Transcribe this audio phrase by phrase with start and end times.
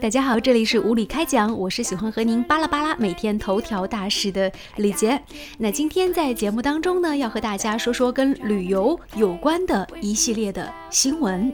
[0.00, 5.20] 大家好，这里是无理开讲，我是喜欢和您巴拉巴拉每天头条大事的李杰。
[5.58, 11.52] 那今天在节目当中呢，要和大家说说跟旅游有关的一系列的新闻。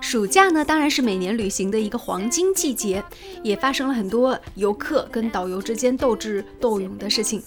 [0.00, 3.04] 暑假呢，当然是每年旅行的一个黄金季节，
[3.42, 7.42] 也发生了很多游客跟导游之间斗智斗勇的事情。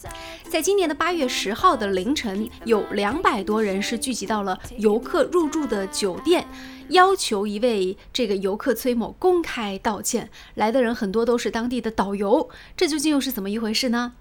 [0.50, 6.46] 在今年的八月十号的凌晨，有两百多人是聚集到了游客入住的酒店，
[6.90, 10.30] 要求一位这个游客崔某公开道歉。
[10.56, 14.14] 来的人很多都是当地的导游，这究竟又是怎么一回事呢？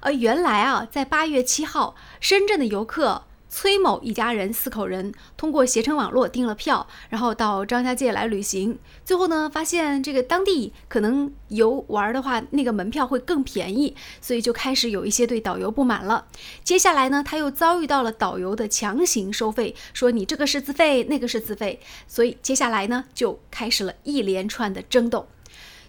[0.00, 3.25] 呃，原来啊，在八月七号，深圳的游客。
[3.48, 8.78] 崔某一家人四口人通过携程网络订了票，然后到张家界来旅行。
[9.04, 16.26] 最后呢，发现这个当地可能游玩的话，那个门票会更便宜，所以就开始有一些对导游不满了。
[16.64, 21.80] 接下来呢，他又遭遇到了导游的强行收费，说你这个是自费，那个是自费。
[22.08, 25.28] 所以接下来呢，就开始了一连串的争斗。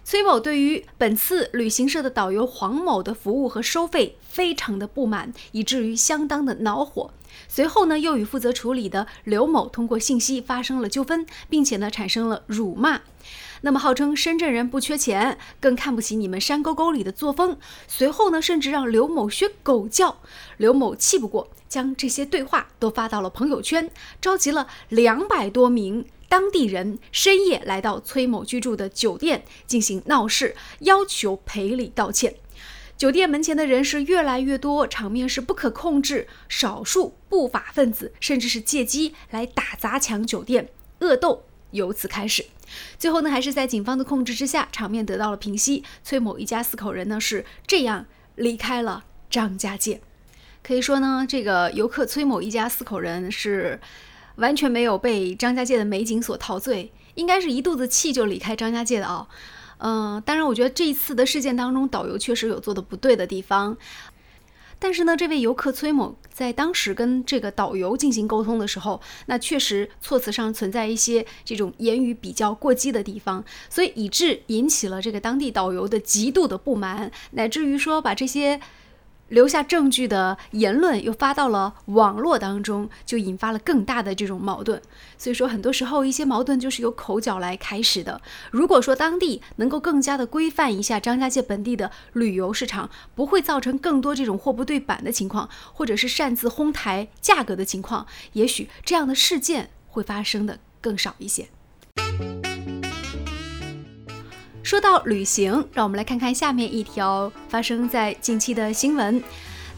[0.04, 7.10] 崔某对于本次旅行社的导游黄某的服务和收费非常的不满，以至于相当的恼火。
[7.46, 13.02] 随后呢，又与负责处理的刘某通过信息发生了纠纷，并且呢产生了辱骂。
[13.60, 17.58] 那么号称深圳人不缺钱，更看不起你们山沟沟里的作风。
[17.86, 20.18] 随后呢，甚至让刘某学狗叫。
[20.56, 26.04] 刘某气不过，将这些对话都发到了朋友圈，召集了两百多名。
[26.28, 32.34] 当地人深夜来到崔某居住的酒店进行闹事，要求赔礼道歉。
[32.98, 36.26] 酒店门前的人是越来越多，场面是不可控制。
[36.48, 40.68] 少数不法分子甚至是借机来打砸抢酒店，
[40.98, 42.44] 恶斗由此开始。
[42.98, 45.84] 最后呢，还是在警方的控制之下，场面得到了平息。
[46.02, 48.04] 崔某一家四口人呢是这样
[48.34, 50.00] 离开了张家界。
[50.64, 53.80] 可以说呢，这个游客崔某一家四口人是。
[54.38, 59.26] 完全没有被张家界的美景所陶醉，应该是一肚子气就离开张家界的啊。
[59.78, 63.76] 嗯，当然，我觉得这一次的事件当中，导游确实有做的不对的地方。
[64.78, 78.60] 但是呢，这位游客崔某在当时跟这个导游进行沟通的时候，那确实措辞上存在一些这种言语比较过激的地方，所以以致引起了这个当地导游的极度的不满，乃至于说把这些。
[79.28, 84.80] 留下证据的言论又发到了网络当中，就引发了更大的这种矛盾。
[85.16, 88.20] 所以说，很多时候一些矛盾就是由口角来开始的。
[88.50, 101.48] 如果说当地能够更加的规范一下张家界本地的旅游市场，不会造成更多这种货不对版的情况，或者是擅自哄抬价格的情况，也许这样的事件会发生的更少一些。
[104.68, 109.24] 说到旅行，让我们来看看下面一条发生在近期的新闻。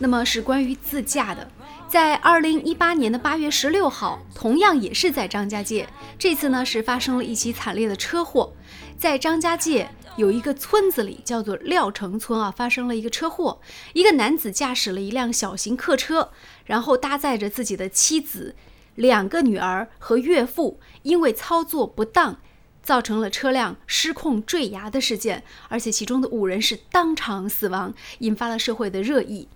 [0.01, 1.49] 那么是关于自驾的。
[1.87, 8.53] 在二零一八年的八月十六号，同样也是在张家界，这次呢是发生了一起惨烈的车祸。
[8.99, 13.61] 在张家界有一个村子里，叫做廖城村啊，发生了一个车祸。
[13.93, 16.33] 一个男子驾驶了一辆小型客车，
[16.65, 18.57] 然后搭载着自己的妻子、
[18.97, 22.41] 两个女儿和岳父，因为操作不当。
[22.83, 29.49] 造成了车辆失控坠崖的事件，而且其中的五人是当场死亡，引发了社会的热议。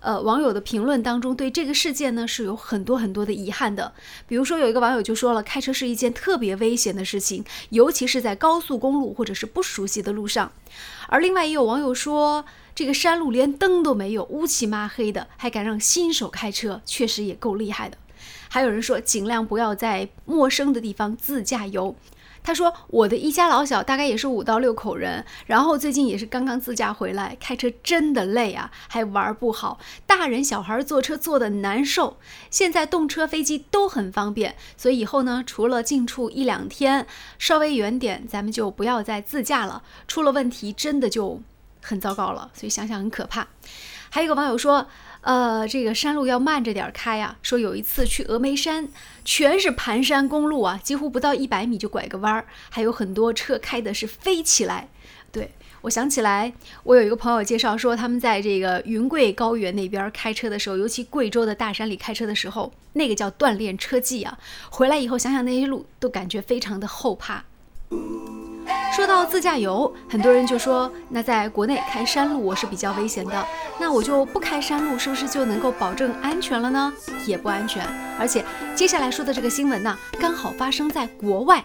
[0.00, 3.94] 呃，网友的评论当中对这个事件呢是有很多很多的遗憾的。
[4.28, 10.52] 比如说，有一个网友就说了，开车是一件特别危险的事情，尤其是在高速公路或者是不熟悉的路上。
[11.08, 17.96] 而另外也有网友说，这个山路连灯都没有，乌漆嘛黑的，还敢让新手开车，确实也够厉害的。
[18.50, 21.96] 还有人说，尽量不要在陌生的地方自驾游。
[22.44, 32.18] 他说：“我的一家老小大概也是五到六口人，然后最近也是刚刚自驾回来，开车真的累啊，还玩不好，大人小孩坐车坐的难受。
[32.50, 37.06] 现在动车飞机都很方便，所以以后呢，除了近处一两天，
[37.38, 39.82] 稍微远点，咱们就不要再自驾了。
[40.06, 41.40] 出了问题真的就
[41.82, 43.48] 很糟糕了，所以想想很可怕。”
[44.10, 44.86] 还有一个网友说。
[45.24, 47.36] 呃，这个山路要慢着点开呀。
[47.42, 48.88] 说有一次去峨眉山，
[49.24, 54.88] 全是盘山公路啊，几乎不到一百米就拐个弯儿，还有很多车开的是飞起来。
[55.32, 55.50] 对
[55.80, 64.38] 我想起来，我有一个朋友介绍说，他们在这个云贵高原那边开车的时候，尤其贵州的大山里开车的时候，那个叫锻炼车技啊。
[64.70, 67.44] 回来以后想想那些路，都感觉非常的后怕。
[68.94, 73.46] 说到自驾游，很多人就说，那在国内开山路我是比较危险的，
[73.78, 76.92] 那我就不开山路，是不是就能够保证安全了呢？
[77.26, 77.84] 也不安全。
[78.18, 78.44] 而且
[78.74, 81.64] 接下来说的这个新闻呢，刚好发生在国外，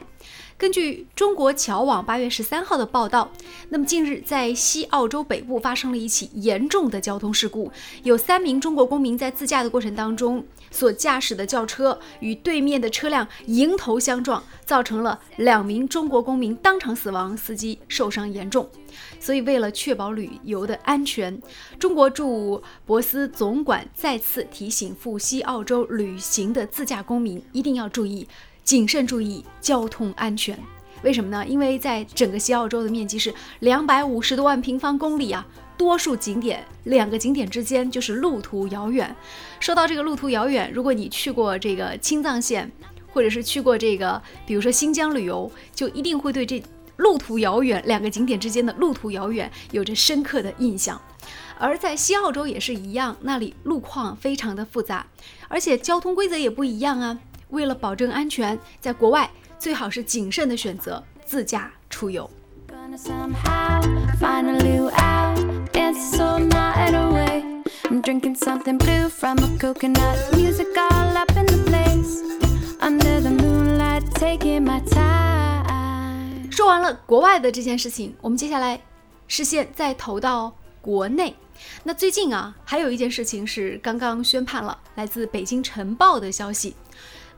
[0.60, 3.32] 根据中国侨网八月十三号的报道，
[3.70, 7.72] 那么近日在西澳洲北部发生了一起严重的交通事故，
[8.04, 18.70] 有三名中国公民在自驾的过程当中所驾驶的轿车与对面的车辆迎头相撞，造成了两名中国公民当场死亡，司机受伤严重。
[19.18, 21.42] 所以，为了确保旅游的安全，
[21.80, 28.28] 中国驻博斯总管再次提醒赴西澳洲旅行的自驾公民一定要注意。
[28.70, 30.56] 谨慎注意交通安全，
[31.02, 31.44] 为什么呢？
[31.48, 35.44] 因为在整个西澳洲的面积是两百五十多万平方公里啊，
[35.76, 39.16] 多数景点两个景点之间就是路途遥远。
[39.60, 42.72] 说到这个路途遥远，如果你去过这个青藏线，
[43.12, 46.62] 或者是去过这个，比如说新疆旅游，就一定会对这
[46.98, 51.02] 路途遥远两个景点之间的路途遥远有着深刻的印象。
[51.58, 55.08] 而在西澳洲也是一样，那里路况非常的复杂，
[55.48, 57.18] 而且交通规则也不一样啊。
[57.50, 62.30] 为了保证安全，在国外最好是谨慎的选择自驾出游。
[76.52, 78.80] 说完了国外的这件事情，我们接下来
[79.28, 81.36] 视线再投到国内。
[81.84, 86.76] 那最近啊，还有一件事情是刚刚宣判了，来自《北京晨报》的消息。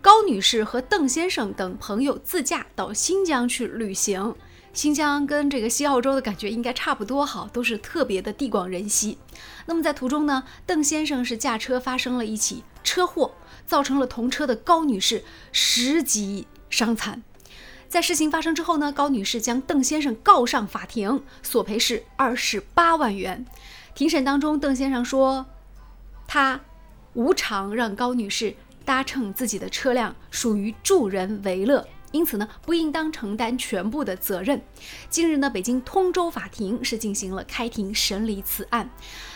[0.02, 4.36] 高女士和邓先生等朋友自驾到新疆去旅行，
[4.74, 9.20] 新疆跟这个西澳洲的感觉应该差不多，好，都是特别的地广人稀。
[9.68, 13.36] 那么在途中呢，邓先生是驾车发生了一起车祸，
[13.68, 17.22] 造成了同车的高女士十级伤残。
[17.88, 23.46] 在事情发生之后呢，高女士将邓先生告上法庭，索赔是二十八万元。
[23.94, 25.46] 庭审当中，邓先生说，
[26.28, 26.62] 他
[27.14, 28.56] 无偿让高女士。
[28.92, 34.62] 搭乘自己的车辆属于助人为乐，因此呢，不应当承担全部的责任。
[35.10, 38.90] 近日呢，北京通州法庭是进行了开庭审理此案。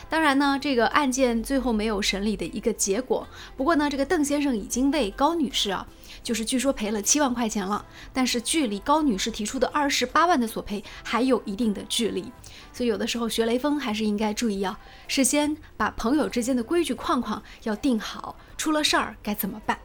[0.09, 3.25] 当然呢，这个案件最后没有审理的一个结果。
[3.55, 5.87] 不过呢，这个邓先生已经为高女士啊，
[6.25, 12.31] 就是据说赔了七万块钱了，但是距离高女士提出的二十八万的索赔还有一定的距离。
[12.74, 19.77] 所以有的时候学雷锋还是应该注意啊，事先把朋友之间的规矩框框要定好，出了事儿该怎么办？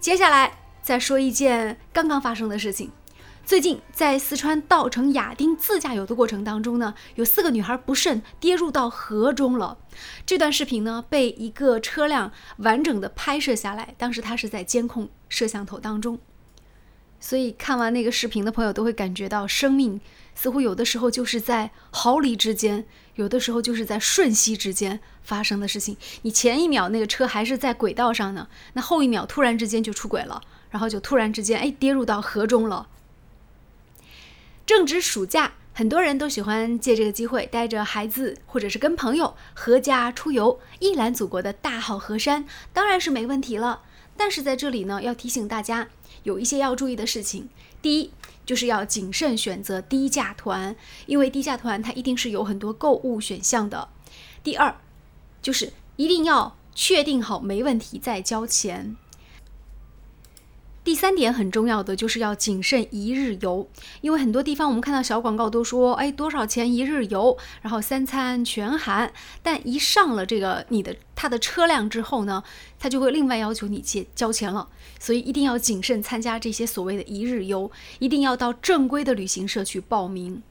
[0.00, 0.52] 接下来。
[0.84, 2.92] 再说一件刚刚发生的事情，
[3.46, 9.76] 最近在四川稻城亚丁自驾游的过程当中呢，有四个女孩不慎跌入到河中了。
[10.24, 16.18] 这段视频呢被一个车辆完整的拍摄下来，当时它是在监控摄像头当中。
[17.20, 20.00] 所以看完那个视频的朋友都会感觉到，生命
[20.34, 22.86] 似乎有的时候就是在毫厘之间，
[23.16, 25.98] 有的时候就是在瞬息之间发生的事情。
[26.22, 30.40] 你前一秒那个车还是在轨道上呢，那后一秒突然之间就出轨了。
[30.70, 32.88] 然后就突然之间，哎，跌入到河中了。
[34.66, 43.82] 正值暑假，很多人都喜欢借这个机会带着孩子或者是跟朋友合家出游，一览祖国的大好河山，当然是没问题了。
[44.16, 45.88] 但是在这里呢，要提醒大家
[46.22, 47.50] 有一些要注意的事情。
[47.82, 48.12] 第一，
[48.46, 50.74] 就是要谨慎选择低价团，
[51.04, 53.88] 因为低价团它一定是有很多购物选项的。
[54.42, 54.76] 第二，
[55.42, 58.96] 就是一定要确定好没问题再交钱。
[60.84, 63.66] 第三点很重要的就是要谨慎一日游，
[64.02, 69.10] 因为很多地方我们看到小广告都说，哎，多少钱一日游，然后三餐全含，
[69.42, 72.44] 但一上了这个你的他的车辆之后呢，
[72.78, 74.68] 他就会另外要求你去交钱了，
[75.00, 80.42] 所以一定要谨慎参加这些所谓的一日游，一定要到正规的旅行社去报名。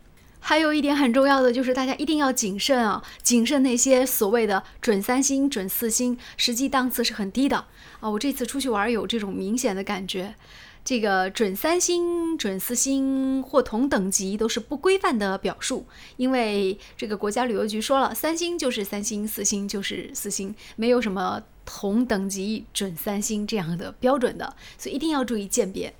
[0.45, 7.65] 还有一点很重要的就是，大家一定要谨慎啊，谨慎那些所谓的准三星、准四星，实际档次是很低的
[8.01, 8.09] 啊。
[8.09, 10.35] 我这次出去玩有这种明显的感觉，
[10.83, 15.85] 这个准三星、准四星或同等级都是不规范的表述，
[16.17, 25.93] 因为这个国家旅游局说了，三星就是三星，四星就是四星，没有什么同等级准三星这样的标准的，所以一定要注意鉴别。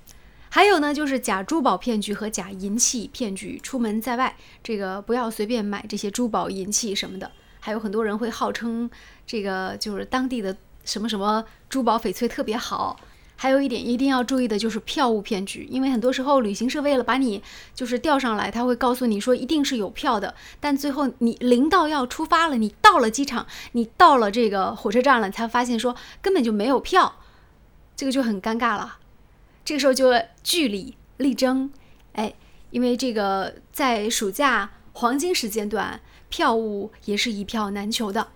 [0.56, 3.60] 还有呢，就是假珠宝骗局和假银器骗局。
[3.64, 7.32] 出门在外，这个不要随便买这些珠宝、银器什么的。
[7.60, 8.88] 还有很多人会号称
[9.26, 10.56] 这个就是当地的
[10.86, 13.00] 什么什么珠宝翡翠特别好。
[13.36, 17.42] 还有一点一定要注意的就是票务骗局，因为很多时候旅行社为了把你
[17.74, 27.16] 就是调上来，他会告诉你说一定是有票的，但最后你临到要出发了，你到了机场，你到了这个火车站了，才发现说根本就没有票，
[27.96, 29.00] 这个就很尴尬了。
[29.66, 30.12] 这个时候就
[30.44, 31.72] 据理力争，
[32.14, 32.34] 哎，
[32.72, 38.28] 因为这个在暑假黄金时间段，票务也是一票难求的。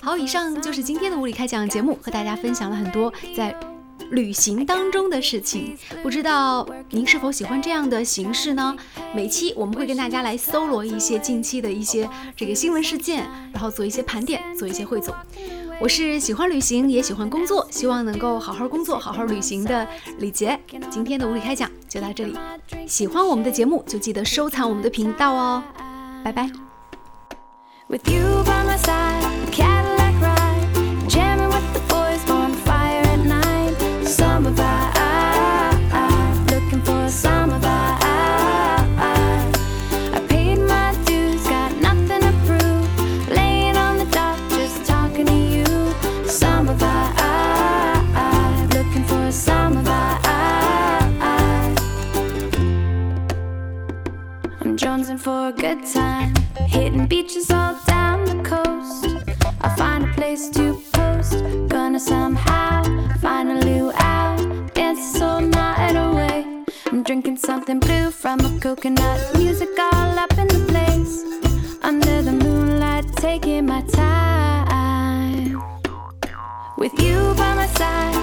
[0.00, 3.58] 好，以上就是今天的物理开讲节目，和大家分享了很多在
[4.10, 5.76] 旅行当中的事情。
[6.02, 8.76] 不知道您是否喜欢这样的形式呢？
[9.14, 15.14] 每期我们会跟大家来搜罗一些近期的一些这个新闻事件，然后做一些盘点，做一些汇总。
[15.80, 19.86] 我是喜欢旅行也喜欢工作，希望能够好好工作、好好旅行的
[20.18, 20.58] 李杰。
[20.90, 22.38] 今天的无理开讲就到这里，
[22.86, 25.62] 喜欢我们的节目就记得收藏我们的频道哦，
[26.24, 26.50] 拜拜。
[54.76, 56.34] Jonesing for a good time.
[56.66, 59.06] Hitting beaches all down the coast.
[59.60, 61.44] I'll find a place to post.
[61.68, 62.82] Gonna somehow
[63.18, 64.36] find a luau.
[64.74, 66.64] Dance all night away.
[66.86, 69.20] I'm drinking something blue from a coconut.
[69.36, 71.22] Music all up in the place.
[71.82, 75.62] Under the moonlight, taking my time.
[76.78, 78.13] With you by my side.